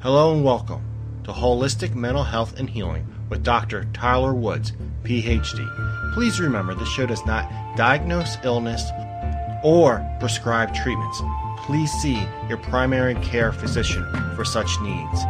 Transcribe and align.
Hello 0.00 0.32
and 0.32 0.44
welcome 0.44 0.80
to 1.24 1.32
Holistic 1.32 1.96
Mental 1.96 2.22
Health 2.22 2.56
and 2.56 2.70
Healing 2.70 3.04
with 3.30 3.42
Dr. 3.42 3.84
Tyler 3.92 4.32
Woods, 4.32 4.72
PhD. 5.02 6.14
Please 6.14 6.38
remember 6.38 6.72
this 6.72 6.88
show 6.88 7.04
does 7.04 7.26
not 7.26 7.50
diagnose 7.74 8.36
illness 8.44 8.92
or 9.64 10.08
prescribe 10.20 10.72
treatments. 10.72 11.20
Please 11.56 11.90
see 11.90 12.24
your 12.48 12.58
primary 12.58 13.16
care 13.16 13.50
physician 13.50 14.06
for 14.36 14.44
such 14.44 14.80
needs. 14.82 15.24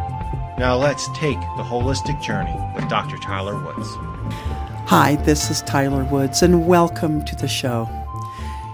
Now 0.59 0.75
let's 0.75 1.07
take 1.17 1.39
the 1.57 1.63
holistic 1.63 2.21
journey 2.21 2.55
with 2.75 2.87
Dr. 2.89 3.17
Tyler 3.17 3.55
Woods. 3.55 3.87
Hi, 4.85 5.15
this 5.25 5.49
is 5.49 5.63
Tyler 5.63 6.03
Woods, 6.03 6.43
and 6.43 6.67
welcome 6.67 7.25
to 7.25 7.35
the 7.35 7.47
show. 7.47 7.89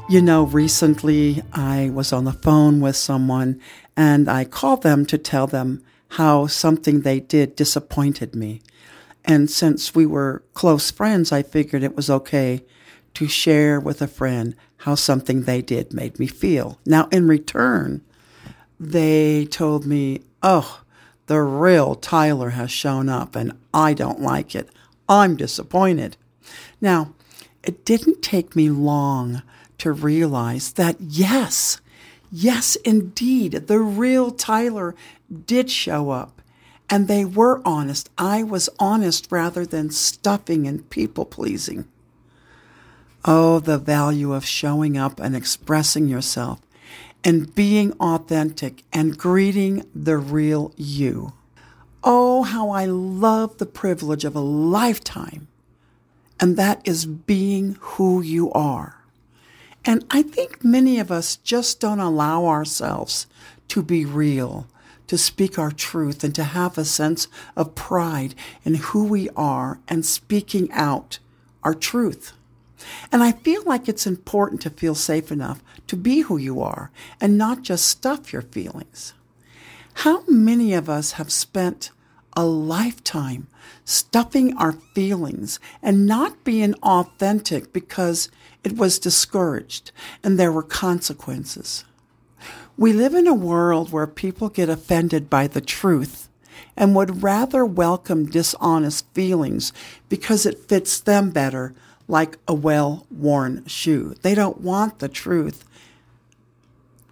You 0.09 0.21
know, 0.21 0.43
recently 0.43 1.41
I 1.53 1.89
was 1.89 2.11
on 2.11 2.25
the 2.25 2.33
phone 2.33 2.81
with 2.81 2.97
someone 2.97 3.61
and 3.97 4.29
I 4.29 4.45
called 4.45 4.83
them 4.83 5.05
to 5.07 5.17
tell 5.17 5.47
them 5.47 5.83
how 6.09 6.47
something 6.47 7.01
they 7.01 7.19
did 7.19 7.55
disappointed 7.55 8.35
me. 8.35 8.61
And 9.23 9.49
since 9.49 9.95
we 9.95 10.05
were 10.05 10.43
close 10.53 10.91
friends, 10.91 11.31
I 11.31 11.41
figured 11.41 11.83
it 11.83 11.95
was 11.95 12.09
okay 12.09 12.63
to 13.15 13.27
share 13.27 13.79
with 13.79 14.01
a 14.01 14.07
friend 14.07 14.55
how 14.77 14.95
something 14.95 15.43
they 15.43 15.61
did 15.61 15.93
made 15.93 16.19
me 16.19 16.27
feel. 16.27 16.79
Now, 16.85 17.07
in 17.11 17.27
return, 17.27 18.01
they 18.79 19.45
told 19.45 19.85
me, 19.85 20.21
Oh, 20.43 20.81
the 21.25 21.41
real 21.41 21.95
Tyler 21.95 22.51
has 22.51 22.69
shown 22.69 23.09
up 23.09 23.35
and 23.35 23.53
I 23.73 23.93
don't 23.93 24.21
like 24.21 24.53
it. 24.53 24.69
I'm 25.09 25.35
disappointed. 25.35 26.17
Now, 26.79 27.13
it 27.63 27.83
didn't 27.83 28.21
take 28.21 28.55
me 28.55 28.69
long 28.69 29.41
to 29.79 29.91
realize 29.91 30.73
that 30.73 30.97
yes, 30.99 31.81
yes, 32.35 32.75
indeed, 32.77 33.53
the 33.67 33.79
real 33.79 34.31
Tyler 34.31 34.93
did 35.45 35.69
show 35.69 36.09
up 36.09 36.41
and 36.89 37.07
they 37.07 37.25
were 37.25 37.61
honest. 37.65 38.09
I 38.17 38.43
was 38.43 38.69
honest 38.77 39.27
rather 39.31 39.65
than 39.65 39.89
stuffing 39.89 40.67
and 40.67 40.89
people 40.89 41.25
pleasing. 41.25 41.87
Oh, 43.23 43.59
the 43.59 43.79
value 43.79 44.33
of 44.33 44.45
showing 44.45 44.97
up 44.97 45.19
and 45.19 45.35
expressing 45.35 46.07
yourself 46.07 46.59
and 47.23 47.55
being 47.55 47.93
authentic 47.93 48.83
and 48.93 49.17
greeting 49.17 49.83
the 49.95 50.17
real 50.17 50.73
you. 50.75 51.33
Oh, 52.03 52.43
how 52.43 52.69
I 52.69 52.85
love 52.85 53.57
the 53.57 53.65
privilege 53.65 54.25
of 54.25 54.35
a 54.35 54.41
lifetime. 54.41 55.47
And 56.39 56.55
that 56.57 56.81
is 56.83 57.05
being 57.05 57.77
who 57.79 58.21
you 58.21 58.51
are. 58.51 58.94
And 59.85 60.03
I 60.09 60.23
think 60.23 60.63
many 60.63 60.99
of 60.99 61.11
us 61.11 61.35
just 61.37 61.79
don't 61.79 61.99
allow 61.99 62.45
ourselves 62.45 63.27
to 63.67 63.83
be 63.83 64.03
real, 64.03 64.67
to 65.07 65.17
speak 65.17 65.59
our 65.59 65.71
truth, 65.71 66.23
and 66.23 66.33
to 66.35 66.43
have 66.43 66.77
a 66.77 66.85
sense 66.85 67.27
of 67.55 67.75
pride 67.75 68.33
in 68.63 68.75
who 68.75 69.05
we 69.05 69.29
are 69.35 69.79
and 69.87 70.05
speaking 70.05 70.71
out 70.71 71.19
our 71.63 71.75
truth. 71.75 72.33
And 73.11 73.23
I 73.23 73.31
feel 73.31 73.63
like 73.63 73.87
it's 73.87 74.07
important 74.07 74.61
to 74.61 74.69
feel 74.69 74.95
safe 74.95 75.31
enough 75.31 75.63
to 75.87 75.95
be 75.95 76.21
who 76.21 76.37
you 76.37 76.61
are 76.61 76.91
and 77.21 77.37
not 77.37 77.61
just 77.61 77.85
stuff 77.87 78.33
your 78.33 78.41
feelings. 78.41 79.13
How 79.99 80.23
many 80.27 80.73
of 80.73 80.89
us 80.89 81.13
have 81.13 81.31
spent 81.31 81.91
a 82.35 82.45
lifetime 82.45 83.47
stuffing 83.83 84.55
our 84.57 84.73
feelings 84.93 85.59
and 85.81 86.05
not 86.05 86.43
being 86.43 86.73
authentic 86.75 87.71
because 87.73 88.29
it 88.63 88.77
was 88.77 88.99
discouraged 88.99 89.91
and 90.23 90.39
there 90.39 90.51
were 90.51 90.63
consequences. 90.63 91.85
We 92.77 92.91
live 92.91 93.13
in 93.13 93.27
a 93.27 93.33
world 93.33 93.91
where 93.91 94.07
people 94.07 94.49
get 94.49 94.69
offended 94.69 95.29
by 95.29 95.47
the 95.47 95.61
truth 95.61 96.29
and 96.75 96.95
would 96.95 97.23
rather 97.23 97.65
welcome 97.65 98.25
dishonest 98.25 99.05
feelings 99.13 99.71
because 100.09 100.45
it 100.45 100.67
fits 100.67 100.99
them 100.99 101.31
better 101.31 101.73
like 102.07 102.37
a 102.47 102.53
well 102.53 103.07
worn 103.09 103.65
shoe. 103.65 104.15
They 104.21 104.35
don't 104.35 104.61
want 104.61 104.99
the 104.99 105.09
truth. 105.09 105.63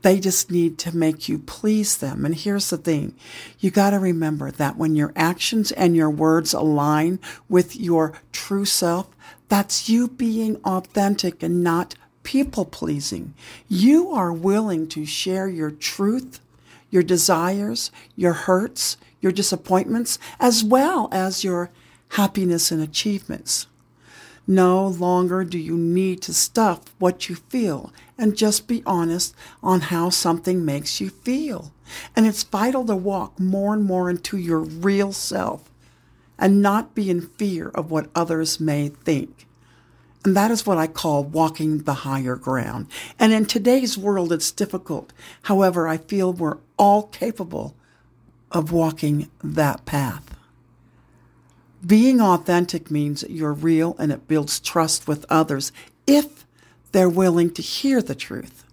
They 0.04 0.20
just 0.20 0.52
need 0.52 0.78
to 0.80 0.96
make 0.96 1.28
you 1.28 1.40
please 1.40 1.98
them. 1.98 2.26
And 2.26 2.36
here's 2.36 2.70
the 2.70 2.78
thing. 2.78 3.16
You 3.60 3.72
got 3.72 3.92
to 3.92 4.00
remember 4.00 4.52
that 4.52 4.78
when 4.78 4.96
your 4.96 5.14
actions 5.16 5.72
and 5.72 5.96
your 5.96 6.10
words 6.10 6.54
align 6.54 7.20
with 7.48 7.76
your 7.78 8.14
true 8.34 8.66
self, 8.66 9.08
that's 9.48 9.88
you 9.90 10.10
being 10.10 10.58
authentic 10.66 11.42
and 11.42 11.64
not 11.64 11.96
people 12.24 12.66
pleasing. 12.66 13.34
You 13.70 14.12
are 14.12 14.34
willing 14.34 14.88
to 14.90 15.06
share 15.06 15.48
your 15.48 15.72
truth, 15.72 16.42
your 16.90 17.04
desires, 17.04 17.90
your 18.16 18.34
hurts, 18.34 18.98
your 19.22 19.32
disappointments, 19.32 20.20
as 20.38 20.66
well 20.66 21.08
as 21.14 21.46
your 21.46 21.70
happiness 22.10 22.72
and 22.72 22.82
achievements. 22.82 23.68
No 24.46 24.86
longer 24.88 25.44
do 25.44 25.58
you 25.58 25.78
need 25.78 26.22
to 26.24 26.34
stuff 26.34 26.94
what 27.00 27.30
you 27.30 27.36
feel 27.36 27.94
and 28.18 28.38
just 28.38 28.68
be 28.68 28.84
honest 28.86 29.34
on 29.62 29.82
how 29.82 30.10
something 30.10 30.66
makes 30.66 31.00
you 31.00 31.10
feel. 31.10 31.74
And 32.16 32.26
it's 32.26 32.44
vital 32.44 32.86
to 32.86 32.96
walk 32.96 33.40
more 33.40 33.74
and 33.74 33.84
more 33.84 34.10
into 34.10 34.38
your 34.38 34.60
real 34.60 35.14
self 35.14 35.70
and 36.38 36.62
not 36.62 36.94
be 36.94 37.10
in 37.10 37.22
fear 37.22 37.70
of 37.70 37.90
what 37.90 38.10
others 38.14 38.60
may 38.60 38.90
think. 38.90 39.48
And 40.26 40.36
that 40.38 40.52
is 40.52 40.66
what 40.66 40.78
I 40.78 40.88
call 40.88 41.24
walking 41.24 41.80
the 41.80 41.94
higher 41.94 42.36
ground. 42.36 42.88
And 43.20 43.34
in 43.34 43.46
today's 43.46 43.98
world, 43.98 44.32
it's 44.32 44.52
difficult. 44.52 45.12
However, 45.44 45.88
I 45.88 45.98
feel 45.98 46.32
we're 46.32 46.60
all 46.78 47.04
capable 47.04 47.76
of 48.52 48.72
walking 48.72 49.30
that 49.44 49.86
path. 49.86 50.33
Being 51.86 52.22
authentic 52.22 52.90
means 52.90 53.22
that 53.22 53.32
you're 53.32 53.54
real 53.54 53.96
and 54.00 54.12
it 54.12 54.28
builds 54.28 54.60
trust 54.60 55.08
with 55.08 55.26
others 55.30 55.72
if 56.08 56.46
they're 56.92 57.10
willing 57.10 57.52
to 57.52 57.62
hear 57.62 58.02
the 58.02 58.16
truth. 58.16 58.64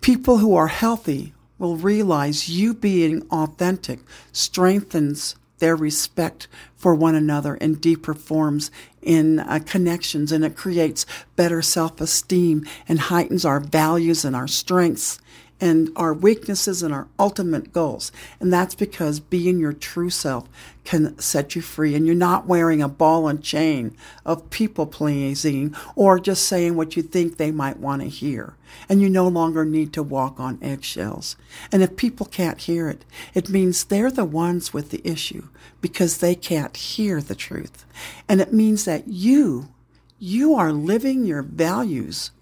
People 0.00 0.38
who 0.38 0.54
are 0.54 0.68
healthy 0.68 1.32
will 1.58 1.76
realize 1.76 2.48
you 2.48 2.74
being 2.74 3.22
authentic 3.30 4.00
strengthens 4.32 5.34
their 5.58 5.74
respect 5.74 6.46
for 6.76 6.94
one 6.94 7.14
another 7.14 7.54
in 7.54 7.74
deeper 7.76 8.12
forms 8.12 8.70
in 9.00 9.38
uh, 9.40 9.58
connections 9.64 10.30
and 10.30 10.44
it 10.44 10.56
creates 10.56 11.06
better 11.36 11.62
self-esteem 11.62 12.66
and 12.86 13.00
heightens 13.00 13.44
our 13.44 13.60
values 13.60 14.24
and 14.24 14.36
our 14.36 14.48
strengths 14.48 15.18
and 15.64 15.90
our 15.96 16.12
weaknesses 16.12 16.82
and 16.82 16.92
our 16.92 17.08
ultimate 17.18 17.72
goals. 17.72 18.12
And 18.38 18.52
that's 18.52 18.74
because 18.74 19.18
being 19.18 19.58
your 19.58 19.72
true 19.72 20.10
self 20.10 20.46
can 20.84 21.18
set 21.18 21.56
you 21.56 21.62
free 21.62 21.94
and 21.94 22.06
you're 22.06 22.14
not 22.14 22.46
wearing 22.46 22.82
a 22.82 22.88
ball 22.88 23.28
and 23.28 23.42
chain 23.42 23.96
of 24.26 24.50
people 24.50 24.84
pleasing 24.86 25.74
or 25.96 26.20
just 26.20 26.46
saying 26.46 26.76
what 26.76 26.96
you 26.96 27.02
think 27.02 27.38
they 27.38 27.50
might 27.50 27.78
want 27.78 28.02
to 28.02 28.08
hear. 28.08 28.56
And 28.90 29.00
you 29.00 29.08
no 29.08 29.26
longer 29.26 29.64
need 29.64 29.94
to 29.94 30.02
walk 30.02 30.38
on 30.38 30.58
eggshells. 30.60 31.34
And 31.72 31.82
if 31.82 31.96
people 31.96 32.26
can't 32.26 32.60
hear 32.60 32.90
it, 32.90 33.06
it 33.32 33.48
means 33.48 33.84
they're 33.84 34.10
the 34.10 34.26
ones 34.26 34.74
with 34.74 34.90
the 34.90 35.00
issue 35.02 35.48
because 35.80 36.18
they 36.18 36.34
can't 36.34 36.76
hear 36.76 37.22
the 37.22 37.34
truth. 37.34 37.86
And 38.28 38.42
it 38.42 38.52
means 38.52 38.84
that 38.84 39.08
you, 39.08 39.70
you 40.18 40.54
are 40.56 40.72
living 40.72 41.24
your 41.24 41.42
values, 41.42 42.32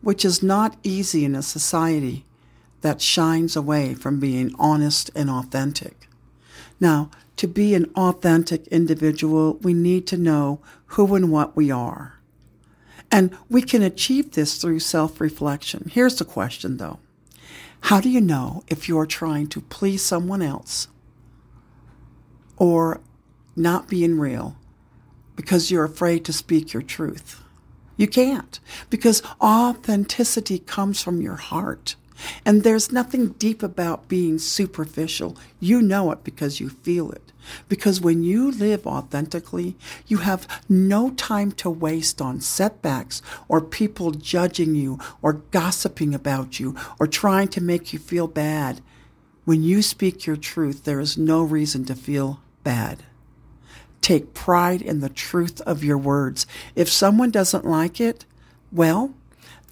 which 0.00 0.24
is 0.24 0.42
not 0.42 0.78
easy 0.82 1.26
in 1.26 1.34
a 1.34 1.42
society 1.42 2.24
that 2.84 3.00
shines 3.00 3.56
away 3.56 3.94
from 3.94 4.20
being 4.20 4.54
honest 4.58 5.10
and 5.14 5.30
authentic. 5.30 6.06
Now, 6.78 7.10
to 7.36 7.48
be 7.48 7.74
an 7.74 7.90
authentic 7.96 8.66
individual, 8.66 9.54
we 9.62 9.72
need 9.72 10.06
to 10.08 10.18
know 10.18 10.60
who 10.88 11.14
and 11.14 11.32
what 11.32 11.56
we 11.56 11.70
are. 11.70 12.20
And 13.10 13.34
we 13.48 13.62
can 13.62 13.80
achieve 13.80 14.32
this 14.32 14.60
through 14.60 14.80
self 14.80 15.18
reflection. 15.18 15.90
Here's 15.90 16.16
the 16.16 16.26
question 16.26 16.76
though 16.76 16.98
How 17.88 18.02
do 18.02 18.10
you 18.10 18.20
know 18.20 18.62
if 18.68 18.86
you're 18.86 19.06
trying 19.06 19.46
to 19.48 19.62
please 19.62 20.02
someone 20.02 20.42
else 20.42 20.88
or 22.58 23.00
not 23.56 23.88
being 23.88 24.18
real 24.18 24.58
because 25.36 25.70
you're 25.70 25.84
afraid 25.84 26.22
to 26.26 26.34
speak 26.34 26.74
your 26.74 26.82
truth? 26.82 27.42
You 27.96 28.08
can't 28.08 28.60
because 28.90 29.22
authenticity 29.40 30.58
comes 30.58 31.00
from 31.00 31.22
your 31.22 31.36
heart. 31.36 31.96
And 32.44 32.62
there's 32.62 32.92
nothing 32.92 33.30
deep 33.30 33.62
about 33.62 34.08
being 34.08 34.38
superficial. 34.38 35.36
You 35.60 35.82
know 35.82 36.10
it 36.12 36.24
because 36.24 36.60
you 36.60 36.68
feel 36.68 37.10
it. 37.10 37.32
Because 37.68 38.00
when 38.00 38.22
you 38.22 38.50
live 38.50 38.86
authentically, 38.86 39.76
you 40.06 40.18
have 40.18 40.48
no 40.68 41.10
time 41.10 41.52
to 41.52 41.70
waste 41.70 42.20
on 42.22 42.40
setbacks 42.40 43.20
or 43.48 43.60
people 43.60 44.12
judging 44.12 44.74
you 44.74 44.98
or 45.20 45.34
gossiping 45.50 46.14
about 46.14 46.58
you 46.58 46.76
or 46.98 47.06
trying 47.06 47.48
to 47.48 47.60
make 47.60 47.92
you 47.92 47.98
feel 47.98 48.26
bad. 48.26 48.80
When 49.44 49.62
you 49.62 49.82
speak 49.82 50.26
your 50.26 50.36
truth, 50.36 50.84
there 50.84 51.00
is 51.00 51.18
no 51.18 51.42
reason 51.42 51.84
to 51.86 51.94
feel 51.94 52.40
bad. 52.62 53.02
Take 54.00 54.34
pride 54.34 54.82
in 54.82 55.00
the 55.00 55.08
truth 55.08 55.60
of 55.62 55.84
your 55.84 55.98
words. 55.98 56.46
If 56.74 56.88
someone 56.88 57.30
doesn't 57.30 57.66
like 57.66 58.00
it, 58.00 58.24
well, 58.72 59.14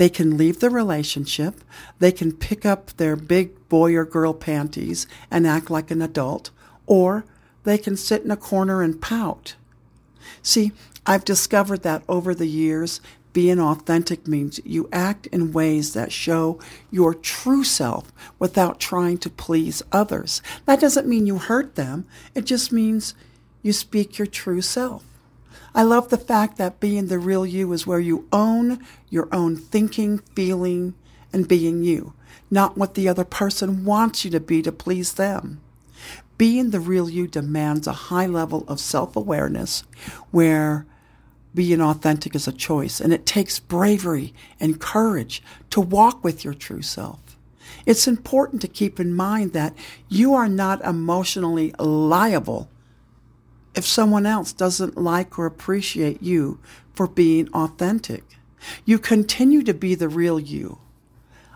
They 0.03 0.09
can 0.09 0.37
leave 0.37 0.59
the 0.59 0.69
relationship, 0.69 1.63
they 2.01 2.11
can 2.11 2.33
pick 2.33 2.67
up 2.67 2.91
their 2.97 3.15
big 3.15 3.69
boy 3.69 3.95
or 3.95 4.05
girl 4.05 4.35
panties 4.35 5.07
and 5.31 5.47
act 5.47 5.71
like 5.71 5.93
an 5.93 6.03
adult, 6.03 6.51
or 6.87 7.25
they 7.63 7.79
can 7.79 7.97
sit 7.97 8.25
in 8.25 8.33
a 8.33 8.37
corner 8.37 8.83
and 8.83 9.01
pout. 9.01 9.55
See, 10.43 10.73
I've 11.07 11.25
discovered 11.25 11.85
that 11.85 12.03
over 12.09 12.35
the 12.35 12.49
years, 12.49 13.01
being 13.33 13.61
authentic 13.61 14.27
means 14.27 14.59
you 14.65 14.89
act 14.93 15.29
in 15.29 15.53
ways 15.53 15.93
that 15.93 16.11
show 16.11 16.59
your 16.91 17.15
true 17.15 17.63
self 17.63 18.11
without 18.41 18.81
trying 18.81 19.19
to 19.19 19.31
please 19.31 19.85
others. 19.93 20.43
That 20.67 20.81
doesn't 20.81 21.07
mean 21.07 21.29
you 21.29 21.39
hurt 21.39 21.77
them, 21.77 22.07
it 22.35 22.45
just 22.45 22.73
means 22.73 23.15
you 23.63 23.73
speak 23.73 24.19
your 24.19 24.27
true 24.27 24.63
self. 24.63 25.05
I 25.75 25.83
love 25.83 26.09
the 26.09 26.19
fact 26.19 26.59
that 26.59 26.81
being 26.81 27.07
the 27.07 27.19
real 27.19 27.47
you 27.47 27.73
is 27.73 27.87
where 27.87 28.01
you 28.01 28.29
own 28.33 28.85
your 29.09 29.29
own 29.33 29.57
thinking, 29.57 30.19
feeling, 30.35 30.95
and 31.33 31.49
being 31.49 31.83
you, 31.83 32.15
not 32.51 32.77
what 32.77 32.95
the 32.95 33.09
other 33.09 33.25
person 33.25 33.85
wants 33.85 34.25
you 34.25 34.31
to 34.31 34.41
be 34.41 34.63
to 34.63 34.73
please 34.73 35.15
them. 35.15 35.61
Being 36.39 36.71
the 36.71 36.81
real 36.81 37.09
you 37.09 37.27
demands 37.27 37.87
a 37.87 37.93
high 37.93 38.27
level 38.27 38.65
of 38.69 38.81
self 38.81 39.17
awareness 39.17 39.85
where 40.31 40.87
being 41.55 41.81
authentic 41.81 42.35
is 42.35 42.49
a 42.49 42.53
choice, 42.53 43.01
and 43.01 43.13
it 43.13 43.27
takes 43.27 43.61
bravery 43.61 44.33
and 44.59 44.81
courage 44.81 45.43
to 45.71 45.81
walk 45.81 46.25
with 46.25 46.45
your 46.45 46.55
true 46.55 46.83
self. 46.83 47.21
It's 47.85 48.09
important 48.09 48.63
to 48.63 48.69
keep 48.69 48.99
in 48.99 49.15
mind 49.15 49.53
that 49.53 49.75
you 50.09 50.35
are 50.35 50.49
not 50.49 50.85
emotionally 50.85 51.75
liable 51.79 52.69
if 53.75 53.85
someone 53.85 54.27
else 54.27 54.53
doesn't 54.53 54.97
like 54.97 55.39
or 55.39 55.47
appreciate 55.47 56.23
you 56.23 56.59
for 56.95 57.07
being 57.07 57.49
authentic. 57.55 58.25
You 58.85 58.99
continue 58.99 59.63
to 59.63 59.75
be 59.75 59.95
the 59.95 60.09
real 60.09 60.39
you. 60.39 60.79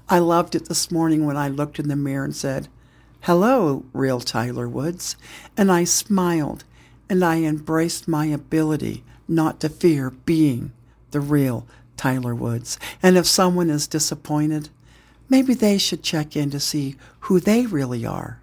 I 0.09 0.19
loved 0.19 0.55
it 0.55 0.69
this 0.69 0.91
morning 0.91 1.27
when 1.27 1.37
I 1.37 1.49
looked 1.49 1.79
in 1.79 1.89
the 1.89 1.97
mirror 1.97 2.25
and 2.25 2.35
said, 2.35 2.69
Hello, 3.23 3.85
real 3.93 4.21
Tyler 4.21 4.69
Woods. 4.69 5.17
And 5.57 5.71
I 5.71 5.85
smiled 5.85 6.65
and 7.09 7.25
I 7.25 7.43
embraced 7.43 8.09
my 8.09 8.27
ability 8.27 9.05
not 9.29 9.61
to 9.61 9.69
fear 9.69 10.11
being 10.11 10.73
the 11.11 11.21
real 11.21 11.67
Tyler 11.97 12.35
Woods. 12.35 12.79
And 13.03 13.17
if 13.17 13.27
someone 13.27 13.71
is 13.71 13.87
disappointed, 13.87 14.69
maybe 15.29 15.55
they 15.55 15.79
should 15.79 16.03
check 16.03 16.37
in 16.37 16.51
to 16.51 16.61
see 16.61 16.97
who 17.21 17.41
they 17.41 17.67
really 17.67 18.07
are. 18.07 18.41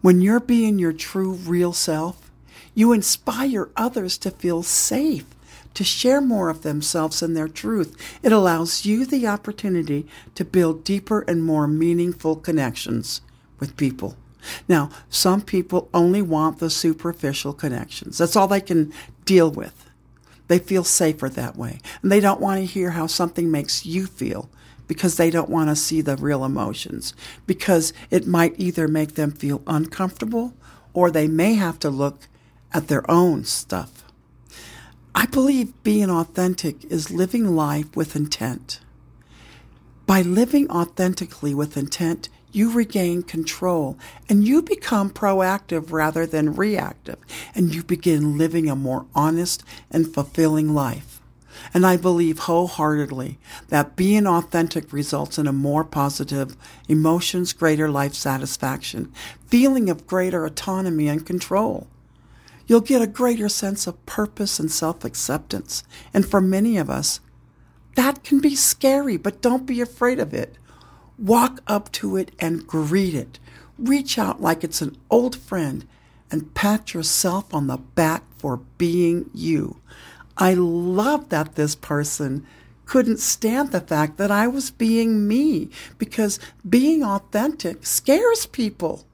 When 0.00 0.20
you're 0.20 0.40
being 0.40 0.78
your 0.78 0.92
true, 0.92 1.32
real 1.32 1.72
self, 1.72 2.27
you 2.78 2.92
inspire 2.92 3.68
others 3.74 4.16
to 4.16 4.30
feel 4.30 4.62
safe, 4.62 5.26
to 5.74 5.82
share 5.82 6.20
more 6.20 6.48
of 6.48 6.62
themselves 6.62 7.20
and 7.22 7.36
their 7.36 7.48
truth. 7.48 7.96
It 8.22 8.30
allows 8.30 8.86
you 8.86 9.04
the 9.04 9.26
opportunity 9.26 10.06
to 10.36 10.44
build 10.44 10.84
deeper 10.84 11.22
and 11.22 11.42
more 11.42 11.66
meaningful 11.66 12.36
connections 12.36 13.20
with 13.58 13.76
people. 13.76 14.16
Now, 14.68 14.90
some 15.08 15.42
people 15.42 15.88
only 15.92 16.22
want 16.22 16.60
the 16.60 16.70
superficial 16.70 17.52
connections. 17.52 18.18
That's 18.18 18.36
all 18.36 18.46
they 18.46 18.60
can 18.60 18.92
deal 19.24 19.50
with. 19.50 19.90
They 20.46 20.60
feel 20.60 20.84
safer 20.84 21.28
that 21.30 21.56
way. 21.56 21.80
And 22.00 22.12
they 22.12 22.20
don't 22.20 22.40
want 22.40 22.60
to 22.60 22.64
hear 22.64 22.90
how 22.90 23.08
something 23.08 23.50
makes 23.50 23.84
you 23.86 24.06
feel 24.06 24.48
because 24.86 25.16
they 25.16 25.30
don't 25.30 25.50
want 25.50 25.68
to 25.68 25.74
see 25.74 26.00
the 26.00 26.14
real 26.14 26.44
emotions. 26.44 27.12
Because 27.44 27.92
it 28.08 28.28
might 28.28 28.54
either 28.56 28.86
make 28.86 29.16
them 29.16 29.32
feel 29.32 29.62
uncomfortable 29.66 30.54
or 30.92 31.10
they 31.10 31.26
may 31.26 31.54
have 31.54 31.80
to 31.80 31.90
look 31.90 32.28
at 32.72 32.88
their 32.88 33.08
own 33.10 33.44
stuff. 33.44 34.04
I 35.14 35.26
believe 35.26 35.82
being 35.82 36.10
authentic 36.10 36.84
is 36.84 37.10
living 37.10 37.56
life 37.56 37.96
with 37.96 38.14
intent. 38.14 38.80
By 40.06 40.22
living 40.22 40.70
authentically 40.70 41.54
with 41.54 41.76
intent, 41.76 42.28
you 42.52 42.70
regain 42.70 43.22
control 43.22 43.98
and 44.28 44.46
you 44.46 44.62
become 44.62 45.10
proactive 45.10 45.92
rather 45.92 46.24
than 46.24 46.54
reactive, 46.54 47.18
and 47.54 47.74
you 47.74 47.82
begin 47.82 48.38
living 48.38 48.70
a 48.70 48.76
more 48.76 49.06
honest 49.14 49.64
and 49.90 50.12
fulfilling 50.12 50.72
life. 50.72 51.20
And 51.74 51.84
I 51.84 51.96
believe 51.96 52.40
wholeheartedly 52.40 53.38
that 53.68 53.96
being 53.96 54.26
authentic 54.26 54.92
results 54.92 55.38
in 55.38 55.46
a 55.46 55.52
more 55.52 55.84
positive 55.84 56.56
emotions, 56.88 57.52
greater 57.52 57.90
life 57.90 58.14
satisfaction, 58.14 59.12
feeling 59.46 59.90
of 59.90 60.06
greater 60.06 60.46
autonomy 60.46 61.08
and 61.08 61.26
control. 61.26 61.88
You'll 62.68 62.82
get 62.82 63.02
a 63.02 63.06
greater 63.06 63.48
sense 63.48 63.86
of 63.86 64.04
purpose 64.06 64.60
and 64.60 64.70
self 64.70 65.04
acceptance. 65.04 65.82
And 66.12 66.24
for 66.24 66.40
many 66.40 66.76
of 66.76 66.90
us, 66.90 67.20
that 67.96 68.22
can 68.22 68.40
be 68.40 68.54
scary, 68.54 69.16
but 69.16 69.42
don't 69.42 69.66
be 69.66 69.80
afraid 69.80 70.20
of 70.20 70.32
it. 70.32 70.56
Walk 71.18 71.60
up 71.66 71.90
to 71.92 72.16
it 72.16 72.30
and 72.38 72.66
greet 72.66 73.14
it. 73.14 73.40
Reach 73.78 74.18
out 74.18 74.40
like 74.40 74.62
it's 74.62 74.82
an 74.82 74.96
old 75.10 75.34
friend 75.34 75.88
and 76.30 76.54
pat 76.54 76.92
yourself 76.92 77.52
on 77.54 77.66
the 77.66 77.78
back 77.78 78.22
for 78.36 78.58
being 78.76 79.30
you. 79.32 79.80
I 80.36 80.54
love 80.54 81.30
that 81.30 81.54
this 81.54 81.74
person 81.74 82.46
couldn't 82.84 83.18
stand 83.18 83.72
the 83.72 83.80
fact 83.80 84.16
that 84.18 84.30
I 84.30 84.46
was 84.46 84.70
being 84.70 85.26
me 85.26 85.70
because 85.96 86.38
being 86.68 87.02
authentic 87.02 87.84
scares 87.84 88.46
people. 88.46 89.07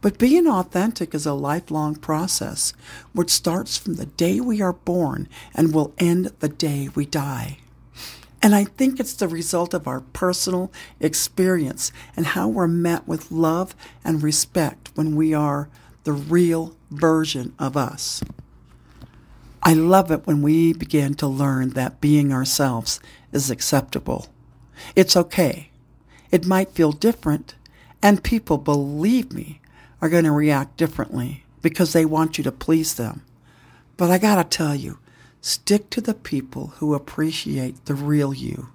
But 0.00 0.18
being 0.18 0.46
authentic 0.46 1.14
is 1.14 1.26
a 1.26 1.32
lifelong 1.32 1.96
process 1.96 2.72
which 3.12 3.30
starts 3.30 3.76
from 3.76 3.94
the 3.94 4.06
day 4.06 4.40
we 4.40 4.62
are 4.62 4.72
born 4.72 5.28
and 5.54 5.74
will 5.74 5.92
end 5.98 6.32
the 6.38 6.48
day 6.48 6.88
we 6.94 7.04
die. 7.04 7.58
And 8.40 8.54
I 8.54 8.64
think 8.64 9.00
it's 9.00 9.14
the 9.14 9.26
result 9.26 9.74
of 9.74 9.88
our 9.88 10.00
personal 10.00 10.70
experience 11.00 11.90
and 12.16 12.26
how 12.26 12.46
we're 12.46 12.68
met 12.68 13.08
with 13.08 13.32
love 13.32 13.74
and 14.04 14.22
respect 14.22 14.92
when 14.94 15.16
we 15.16 15.34
are 15.34 15.68
the 16.04 16.12
real 16.12 16.76
version 16.90 17.52
of 17.58 17.76
us. 17.76 18.22
I 19.62 19.74
love 19.74 20.12
it 20.12 20.26
when 20.26 20.40
we 20.40 20.72
begin 20.72 21.14
to 21.14 21.26
learn 21.26 21.70
that 21.70 22.00
being 22.00 22.32
ourselves 22.32 23.00
is 23.32 23.50
acceptable. 23.50 24.28
It's 24.94 25.16
okay. 25.16 25.70
It 26.30 26.46
might 26.46 26.70
feel 26.70 26.92
different, 26.92 27.56
and 28.00 28.22
people, 28.22 28.58
believe 28.58 29.32
me, 29.32 29.60
are 30.00 30.08
going 30.08 30.24
to 30.24 30.32
react 30.32 30.76
differently 30.76 31.44
because 31.62 31.92
they 31.92 32.04
want 32.04 32.38
you 32.38 32.44
to 32.44 32.52
please 32.52 32.94
them. 32.94 33.22
But 33.96 34.10
I 34.10 34.18
got 34.18 34.36
to 34.36 34.56
tell 34.56 34.74
you, 34.74 34.98
Stick 35.40 35.88
to 35.90 36.00
the 36.00 36.14
people 36.14 36.68
who 36.78 36.94
appreciate 36.94 37.84
the 37.84 37.94
real 37.94 38.34
you. 38.34 38.68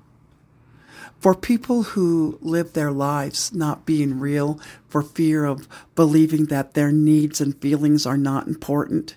For 1.20 1.36
people 1.36 1.84
who 1.84 2.38
live 2.42 2.74
their 2.74 2.92
lives 2.92 3.54
not 3.54 3.86
being 3.86 4.20
real 4.20 4.60
for 4.88 5.02
fear 5.02 5.46
of 5.46 5.68
believing 5.96 6.46
that 6.46 6.74
their 6.74 6.92
needs 6.92 7.40
and 7.40 7.60
feelings 7.62 8.06
are 8.06 8.18
not 8.18 8.48
important, 8.48 9.16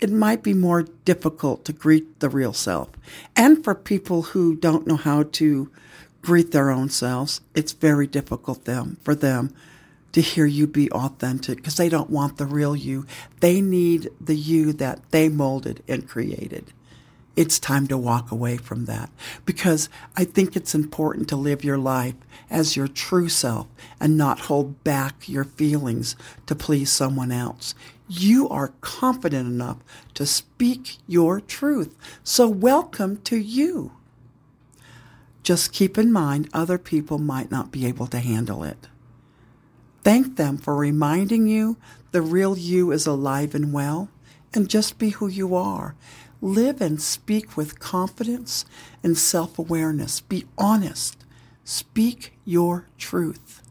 it 0.00 0.10
might 0.10 0.42
be 0.42 0.54
more 0.54 0.82
difficult 1.04 1.64
to 1.64 1.72
greet 1.72 2.20
the 2.20 2.28
real 2.28 2.52
self. 2.52 2.90
And 3.36 3.62
for 3.62 3.74
people 3.74 4.22
who 4.22 4.54
don't 4.56 4.86
know 4.86 4.96
how 4.96 5.24
to 5.24 5.70
greet 6.20 6.52
their 6.52 6.70
own 6.70 6.88
selves, 6.88 7.40
it's 7.54 7.72
very 7.72 8.06
difficult 8.06 8.64
them 8.64 8.98
for 9.02 9.14
them 9.14 9.54
to 10.12 10.20
hear 10.20 10.46
you 10.46 10.66
be 10.66 10.90
authentic 10.92 11.56
because 11.56 11.76
they 11.76 11.88
don't 11.88 12.10
want 12.10 12.36
the 12.36 12.46
real 12.46 12.76
you. 12.76 13.06
They 13.40 13.60
need 13.60 14.10
the 14.20 14.36
you 14.36 14.72
that 14.74 15.10
they 15.10 15.28
molded 15.28 15.82
and 15.88 16.08
created 16.08 16.72
it's 17.34 17.58
time 17.58 17.86
to 17.86 17.96
walk 17.96 18.30
away 18.30 18.56
from 18.56 18.84
that 18.84 19.10
because 19.44 19.88
I 20.16 20.24
think 20.24 20.54
it's 20.54 20.74
important 20.74 21.28
to 21.28 21.36
live 21.36 21.64
your 21.64 21.78
life 21.78 22.14
as 22.50 22.76
your 22.76 22.88
true 22.88 23.28
self 23.28 23.66
and 23.98 24.18
not 24.18 24.40
hold 24.40 24.84
back 24.84 25.28
your 25.28 25.44
feelings 25.44 26.14
to 26.46 26.54
please 26.54 26.92
someone 26.92 27.32
else. 27.32 27.74
You 28.08 28.48
are 28.48 28.74
confident 28.82 29.46
enough 29.48 29.78
to 30.14 30.26
speak 30.26 30.98
your 31.06 31.40
truth. 31.40 31.96
So 32.22 32.48
welcome 32.48 33.16
to 33.22 33.36
you. 33.36 33.92
Just 35.42 35.72
keep 35.72 35.96
in 35.96 36.12
mind 36.12 36.50
other 36.52 36.78
people 36.78 37.18
might 37.18 37.50
not 37.50 37.72
be 37.72 37.86
able 37.86 38.06
to 38.08 38.18
handle 38.18 38.62
it. 38.62 38.88
Thank 40.02 40.36
them 40.36 40.58
for 40.58 40.76
reminding 40.76 41.46
you 41.46 41.76
the 42.10 42.22
real 42.22 42.58
you 42.58 42.92
is 42.92 43.06
alive 43.06 43.54
and 43.54 43.72
well 43.72 44.08
and 44.52 44.68
just 44.68 44.98
be 44.98 45.10
who 45.10 45.28
you 45.28 45.54
are 45.54 45.94
Live 46.44 46.80
and 46.80 47.00
speak 47.00 47.56
with 47.56 47.78
confidence 47.78 48.64
and 49.00 49.16
self 49.16 49.60
awareness. 49.60 50.20
Be 50.20 50.44
honest. 50.58 51.24
Speak 51.62 52.32
your 52.44 52.88
truth. 52.98 53.62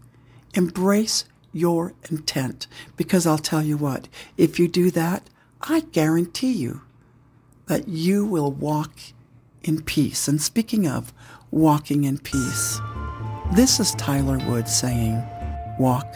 Embrace 0.53 1.25
your 1.51 1.93
intent. 2.09 2.67
Because 2.95 3.27
I'll 3.27 3.37
tell 3.37 3.61
you 3.61 3.75
what, 3.75 4.07
if 4.37 4.57
you 4.57 4.69
do 4.69 4.89
that, 4.91 5.29
I 5.61 5.81
guarantee 5.81 6.53
you 6.53 6.83
that 7.67 7.89
you 7.89 8.25
will 8.25 8.53
walk 8.53 8.93
in 9.63 9.81
peace. 9.81 10.29
And 10.29 10.41
speaking 10.41 10.87
of 10.87 11.11
walking 11.51 12.05
in 12.05 12.19
peace, 12.19 12.79
this 13.53 13.81
is 13.81 13.91
Tyler 13.95 14.39
Wood 14.49 14.69
saying, 14.69 15.21
walk 15.81 16.15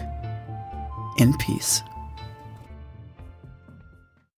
in 1.18 1.36
peace. 1.38 1.84